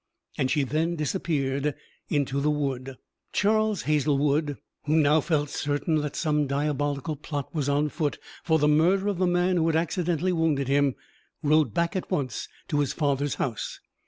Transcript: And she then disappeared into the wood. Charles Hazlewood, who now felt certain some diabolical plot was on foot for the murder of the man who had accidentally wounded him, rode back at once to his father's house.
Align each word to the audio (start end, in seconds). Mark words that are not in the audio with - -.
And 0.35 0.49
she 0.49 0.63
then 0.63 0.95
disappeared 0.95 1.75
into 2.09 2.41
the 2.41 2.49
wood. 2.49 2.97
Charles 3.33 3.83
Hazlewood, 3.83 4.57
who 4.85 4.95
now 4.95 5.21
felt 5.21 5.49
certain 5.51 6.11
some 6.15 6.47
diabolical 6.47 7.15
plot 7.15 7.53
was 7.53 7.69
on 7.69 7.87
foot 7.89 8.17
for 8.43 8.57
the 8.57 8.67
murder 8.67 9.09
of 9.09 9.19
the 9.19 9.27
man 9.27 9.57
who 9.57 9.67
had 9.67 9.75
accidentally 9.75 10.33
wounded 10.33 10.67
him, 10.67 10.95
rode 11.43 11.75
back 11.75 11.95
at 11.95 12.09
once 12.09 12.47
to 12.69 12.79
his 12.79 12.93
father's 12.93 13.35
house. 13.35 13.79